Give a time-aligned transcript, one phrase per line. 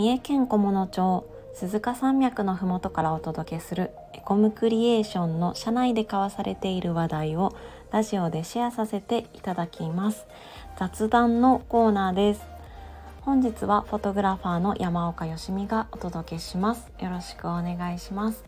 [0.00, 7.54] 三重県菰野町鈴鹿山脈のふもとからお届けするエコムクリエーションの社内で交わされている話題を
[7.92, 10.26] ラジオでシェアさせていただきます。
[10.78, 12.40] 雑談のコーナーです。
[13.20, 16.90] 本日はフォトグラファーの山岡よしみがお届けします。
[16.98, 18.42] よろしくお願いします。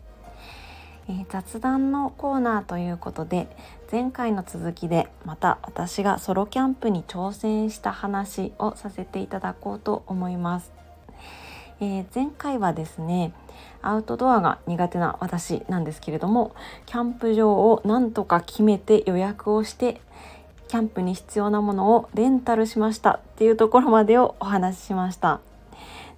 [1.07, 3.47] えー、雑談のコーナーということで
[3.91, 10.71] 前回の続きでまた私がソロキャンプに挑戦した話をさせていただこうと思います、
[11.79, 13.33] えー、前回はですね
[13.81, 16.55] アウトドアが苦手な私なんですけれども
[16.85, 20.01] キャンプ場をなんとか決めて予約をして
[20.67, 25.41] キャンプに必要なものをレンタルしましたっていうところまでをお話ししました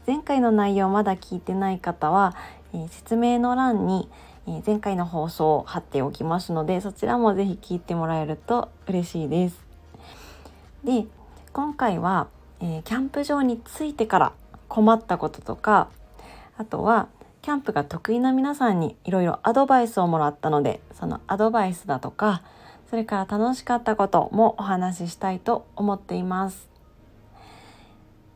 [0.08, 2.36] 前回の内容まだ聞いてない方は、
[2.74, 4.08] えー、説明の欄に
[4.66, 9.66] 前回の放送を貼っておきますのでそちらもぜひ聞いてもらえると嬉しいです。
[10.84, 11.06] で
[11.52, 12.28] 今回は、
[12.62, 14.34] えー、キャンプ場に着いてから
[14.68, 15.90] 困ったこととか
[16.58, 17.08] あとは
[17.42, 22.42] キャンプが得意な皆さんにいろいろアドバイスをもらったのでそのアドバイスだとか
[22.90, 26.70] それから楽しかったこともお話ししたいと思っています。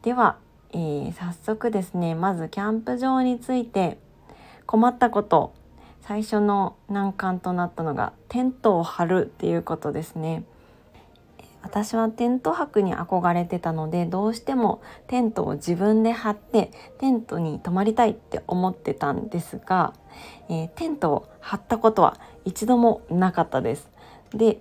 [0.02, 0.38] では、
[0.72, 3.98] えー、早速ですねまずキャンプ場について
[4.66, 5.54] 困ったこと
[6.02, 10.44] 最初の難関となったのがテントを張るっていうことですね。
[11.62, 19.94] 私はテント泊に憧れてたのでどうしてもテントを自分で張ってテントに泊まりたいって思ってたんですが、
[20.50, 23.90] えー、テントを張ったことは一度もなかったです。
[24.34, 24.60] で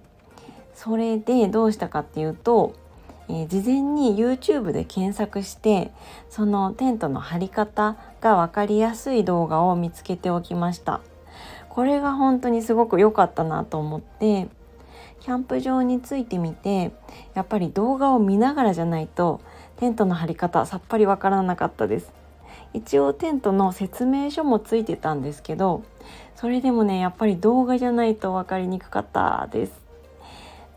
[0.75, 2.75] それでどうしたかっていうと、
[3.29, 5.93] えー、事前に YouTube で検索して
[6.31, 11.01] そのテントの張り方が分かりやすい動画を見つけておきました。
[11.69, 14.49] これが本当にすごく良かったなと思って
[15.29, 16.91] キャンプ場に着いてみて
[17.35, 19.43] やっぱり動画を見ながらじゃないと
[19.77, 22.11] テントの張り方さっぱりわからなかったです
[22.73, 25.85] 一応テントの説明書もついてたんですけど
[26.35, 29.73] それでもねやっぱり動画じゃないと分かりにくかったです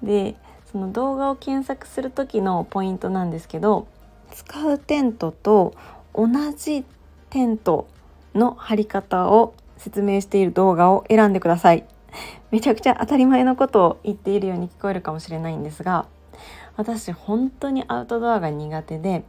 [0.03, 0.35] で
[0.69, 3.87] その動画を検索する時のポイントなんですけど
[4.33, 5.75] 使うテントと
[6.13, 6.27] 同
[6.57, 6.83] じ
[7.29, 7.87] テント
[8.35, 11.85] の張り方を説明している動画を選んでください。
[12.51, 16.07] めちゃくちゃ当たり前のことを言っているように聞こえるかもしれないんですが
[16.77, 19.23] 私本当にアウトドアが苦手で、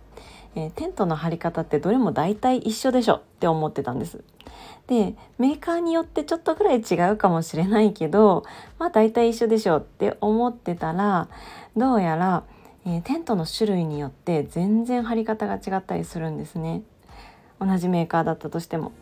[0.55, 4.23] えー、テントの張り方ってどれも大体一緒でしょって思ってたんです。
[4.87, 8.45] でメーカーによってちょっとぐらい違うかもしれないけど
[8.79, 11.29] まあ大体一緒でしょって思ってたら
[11.77, 12.43] どうやら、
[12.85, 16.83] えー、テントの種類によって全然張り方が違ったりするんですね。
[17.61, 18.93] 同じメーカーだったとしても。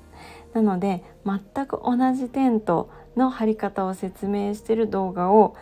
[0.52, 5.56] なので全く同じテントの張り方を説明してる動画を、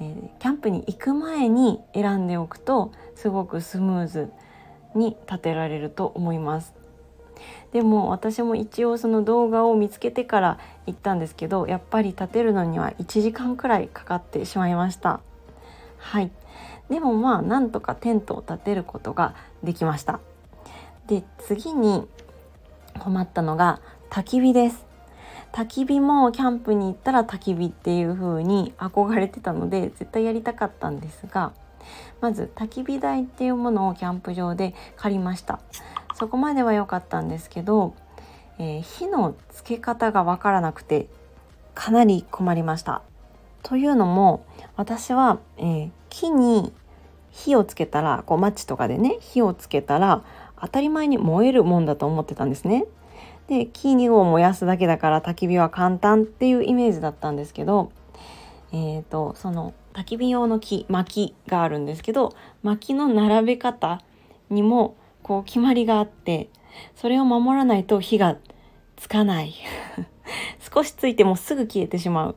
[0.00, 4.32] えー、キャンプに行く前に選んでおくとすごくスムーズ
[4.94, 6.74] に立てられると思います。
[7.72, 15.20] でも私も一応その動画を見つけてから行ったんですけどやっぱり立てるのには1時間くらいかかってしまいました。
[15.98, 16.30] はい。
[16.88, 20.20] でもまあなんとかテントを立てることができました。
[21.06, 22.06] で次に
[22.98, 24.87] 困ったのが焚き火です。
[25.52, 31.52] 焚き火もキャンプに行ったら焚き火っていう風に憧れてたので絶対やりたかったんですが
[32.20, 35.60] まず焚き火台っていうものをキャンプ場で借りました。
[36.14, 37.94] そこまでは良かったんですけど、
[38.58, 41.06] えー、火のつけ方がわからなくて
[41.74, 43.02] かなり困りました。
[43.62, 44.44] というのも
[44.76, 46.72] 私は、えー、木に
[47.30, 50.24] 火をつけたらこうマッチとかでね火をつけたら
[50.60, 52.84] 当たり前に燃えるもんだと思ってたんですね。
[53.48, 57.90] で木を燃やすだけだから焚き火は簡単っていうイメージだったんですけど、
[58.72, 64.02] えーと、その焚き火用の木薪があるんですけど薪の並べ方
[64.50, 66.50] にもこう決まりがあって
[66.94, 68.36] それを守らないと火が
[68.96, 69.54] つかない。
[70.74, 72.32] 少しついてもすぐ消えてしまう。
[72.32, 72.34] っ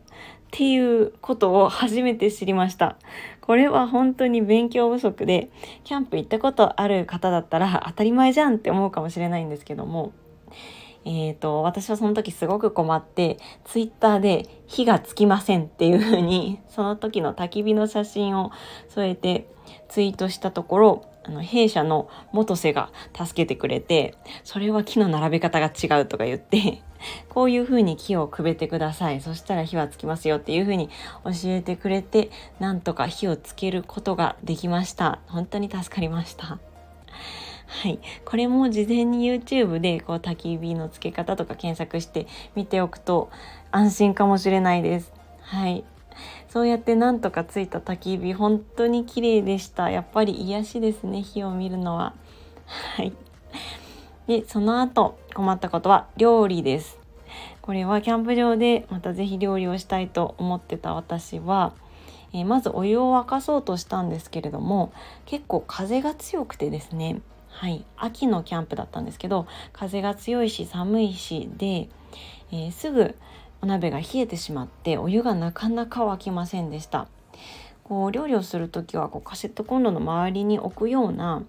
[0.51, 2.97] ていうことを初めて知りました。
[3.39, 5.49] これは本当に勉強不足で
[5.83, 10.11] キャンプ行ったことある方だったら当たり前じゃんって思うかもしれないんですけども
[11.03, 18.51] えーと、私はその時すごく困ってツイッターで「火がつきません」っていう風に その時の焚き火の写真を
[18.89, 19.47] 添えて
[19.89, 26.81] ツイートしたところあの弊社の元瀬が助けてくれてそれは木の並べ方が違うとか言って
[27.29, 29.21] こういう風に木をくべてください。
[29.21, 30.89] そしたら火はつきますよっていう風に
[31.23, 35.19] 教えてくれてなんとか火をつけることができました。
[35.27, 36.59] 本当に助かりました。
[37.73, 43.31] はい、これも事前に YouTube でこう焚き火のつけ方とか検索して見ておくと
[43.71, 45.13] 安心かもしれないです。
[45.39, 45.83] はい、
[46.49, 49.89] そうやってなんとかついた焚き火本当に綺麗でした。
[49.89, 52.13] やっぱり癒しですね火を見るのは。
[52.67, 53.13] はい。
[54.27, 56.99] でその後困ったことは料理です
[57.61, 61.73] これはキャンプ場でまた是非料理をしたいと思ってた私は、
[62.33, 64.93] え、まずお湯を沸かそうとしたんですけれども
[65.25, 67.21] 結構風が強くてですね
[67.51, 67.85] はい。
[67.97, 71.89] 秋のキャンプだったんですけど風が強いし寒いしで、
[72.51, 73.15] えー、すぐ
[73.61, 77.07] お鍋が冷えてしまってお湯がなかなか沸きませんでした。
[77.83, 81.43] こう料理をする時はこうカセットコンロの周りに置くような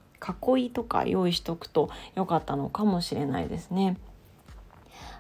[0.56, 3.96] 囲いとか用意しとくと良かったのかもしれないですね。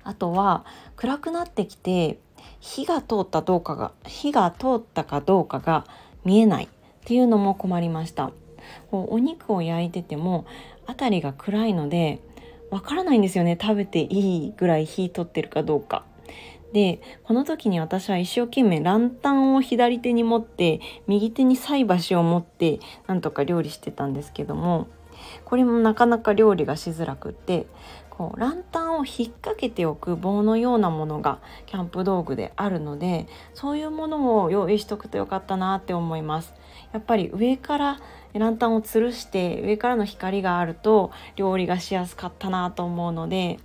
[0.04, 0.64] あとは
[0.96, 2.18] 暗くなってきて
[2.60, 5.86] 火が通ったどうかが火が通ったかどうかが
[6.24, 6.68] 見えないっ
[7.04, 8.32] ていうのも困りました。
[8.90, 10.46] こうお肉を焼いてても
[10.86, 12.20] 辺りが暗いので
[12.70, 13.58] わからないんですよね。
[13.60, 16.04] 食べていいぐらい火通ってるかどうか。
[16.72, 24.88] でこの時に私は一生懸命ランタンを左手に持って右手に菜箸を持ってなんとか料理してたんですけども
[25.44, 27.66] これもなかなか料理がしづらくって
[28.08, 36.54] こうランタンを引っ掛けておく棒のようなものがキャンプ道具であるのでそういうものを用意しとくとよかったなって思います。
[36.92, 38.00] やっぱり上から
[38.34, 43.58] ランタンを吊るして上からの光があると料理がしやすかったなと思うので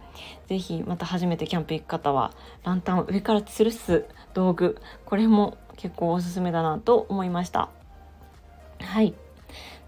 [0.49, 2.33] 是非また初めてキャンプ行く方は
[2.63, 7.69] ランタンを上から吊るす道具これも結構おすすめだなと思いました。
[8.81, 9.13] はい。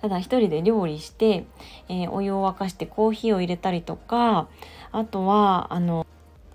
[0.01, 1.45] ただ一人で料理して、
[1.89, 4.47] えー、お湯を沸かしてコーヒーを入れたりとか
[4.93, 6.05] あとはあの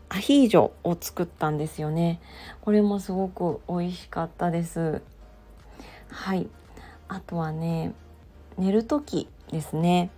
[0.09, 2.21] アヒージョを作ったんですよね。
[2.63, 5.03] これもすごく美味しかったです。
[6.09, 6.49] はい。
[7.09, 7.93] あとはね
[8.59, 10.11] 寝る時ですね。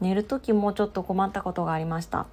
[0.00, 2.26] 寝る時もちょっと困ったことがありました。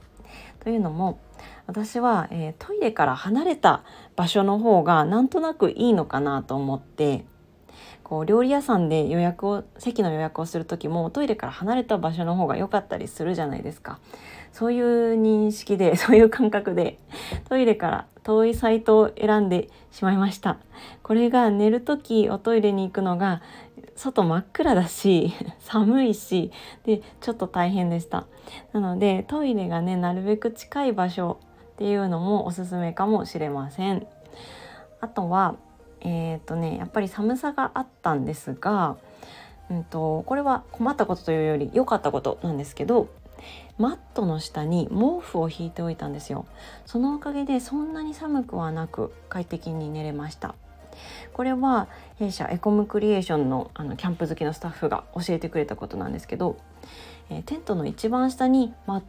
[0.60, 1.20] というのも
[1.68, 3.84] 私は、えー、トイレから離れた
[4.16, 7.26] 場所の方がなんとなくいいのかなと思って
[8.10, 14.00] こう料理屋さんで予約を席の予約をする時もトイレから離れた場所の方が良かったりするじゃないですか。
[14.52, 16.98] そういう認識で そういう感覚で
[17.50, 20.58] トイレから遠いサイトを選んでしまいました。
[21.04, 23.44] これが寝る時おトイレに行くのが
[23.96, 26.52] 外真っ暗だし 寒いし
[26.86, 28.26] でちょっと大変でした。
[28.74, 31.38] なのでトイレがねなるべく近い場所
[31.74, 34.08] っていうのもおすすめかもしれません。
[35.02, 35.56] あとは
[36.02, 38.98] えっ、ー、とねやっぱり寒さがあったんですが、
[39.70, 43.08] うんと、これは困ったことというより良かったことなんですけど
[43.78, 46.46] マットの下に毛布を引いておいたんですよ。
[46.86, 50.56] そのおかげでそんなに寒くはなく快適に寝れました。
[51.34, 51.88] これは
[52.18, 56.57] 弊社エコムクリエーションのあのキャンプ好きのスタッフが教えてくれたことなんですけど、
[57.30, 59.01] え、テントの一番下に、ま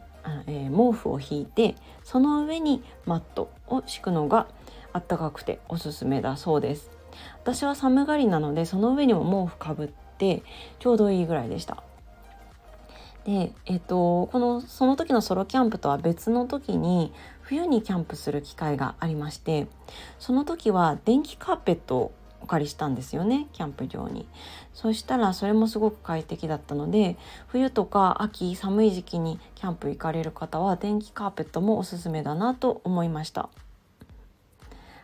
[0.47, 4.47] え、毛布を引いてその上にマットを敷くのが
[4.93, 6.89] あったかくておすすめだそうです。
[7.41, 9.87] 私は寒がりなのでその上にも毛布かぶっ
[10.17, 10.43] て
[10.79, 11.83] ちょうどいいぐらいでした。
[13.25, 17.13] でえっ、とこのその時のソロキャンプとは別の時に
[17.51, 19.67] 冬にキャンプする機会がありまして
[20.19, 24.25] その時は電気カーペットをお借りしたんですよねキャンプ場に。
[24.73, 27.17] そしたらそれもすごく快適だったので
[27.47, 33.49] 冬とか秋寒い時期にキャンプ行かれる方は電気カーペットもおすすめだなと思いました。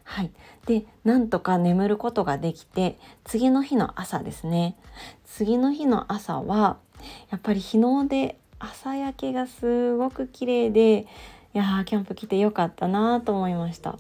[0.06, 0.32] はい、
[0.66, 4.78] でなんとか眠ることができて次の日の朝ですね。
[5.26, 6.78] 次の日の朝は
[7.30, 11.06] やっぱり日の出朝焼けがすごく綺麗で
[11.58, 13.98] やーキャンプ来てよかったなと思いました。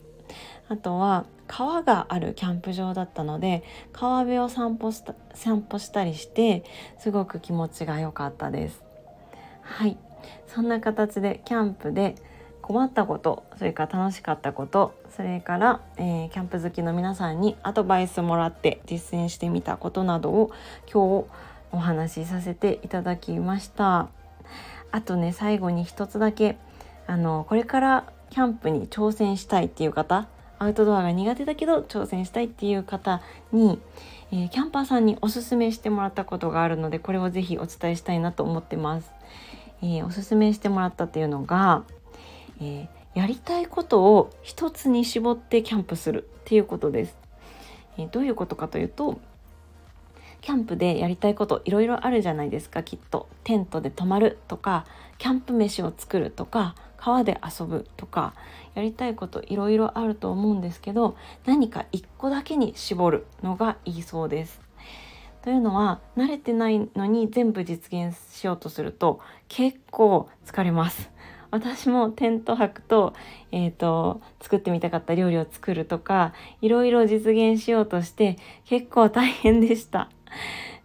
[0.69, 6.63] あとは川があるキャンプ場だったので川辺を散歩した散歩したりして
[6.99, 8.83] すごく気持ちが良かったです。
[9.61, 9.97] はい。
[10.47, 12.15] そんな形でキャンプで
[12.61, 20.51] 困ったことそれから楽しかったことそれから、えー、キャンプ好きの皆さんにアドバイスもらって実践してみたことなどを
[20.91, 21.27] 今日
[21.71, 24.09] お話しさせていただきました。
[24.91, 26.57] あとね最後に一つだけ
[27.07, 30.27] あのこれからキャンプに挑戦したいっていう方
[30.59, 33.21] アウトドアが苦手だけど挑戦したいっていう方
[33.51, 33.79] に、
[34.31, 39.11] えー、キャンパーさんにおすすめしてもらったことがあるのでこれをぜひお伝えしたいなと思ってます。
[39.81, 41.83] えー、おすすめしてもらったっていうのが
[42.61, 47.17] えー、やりたいことを一つに絞ってキャンプするっていうことです。
[47.97, 49.19] え、どういうことかというと
[50.41, 54.85] キャンプでやりたいこといろいろあるじゃないですかきっとテントで泊まるとか
[55.17, 56.75] キャンプ飯を作るとか
[57.07, 58.33] 川で遊ぶとか
[58.75, 64.59] やりたいこといろいろあると思うんですけど何か一個だけに絞るのがいいそうです。
[65.41, 71.09] というのは慣れてないのに全部実現しようとすると結構疲れます。
[71.49, 73.13] 私もテント泊と,、
[73.53, 80.09] えーと、作ってみたかった料理を作るとかいろいろ実現しようとして結構大変でした。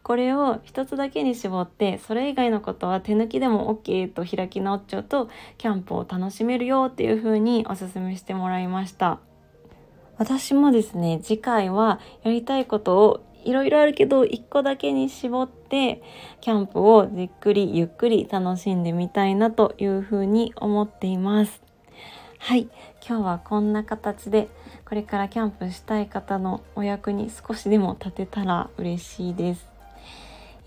[0.03, 5.29] これを一つだけに絞ってそれ以外のことは手抜きでも OK と開き直っちゃうと
[5.59, 9.21] キャンプを楽しめるよっていう風におすすめしてもらいました。
[10.19, 16.03] 私もですね次回はやりたいことをいろいろあるけど1個だけに絞って
[16.41, 21.63] キャンプをじっくりゆっくり楽しんでみたいなというふうに思っています。
[22.39, 22.69] はい。
[23.07, 24.49] 今日はこんな形で
[24.85, 29.69] これからキャンプしたい方のお役に少しでも立てたら嬉しいです、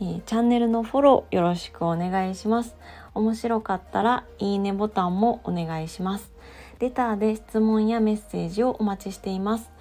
[0.01, 2.75] え、チャンネルのフォローよろしくお願いします。
[3.13, 6.33] 面白かったらいいねボタンもお願いします。
[6.79, 9.71] レターで質問やメッセージをお待ちしています。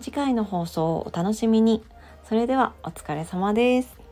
[0.00, 1.82] 次回の放送をお楽しみに。
[2.28, 4.03] それではお疲れ様です。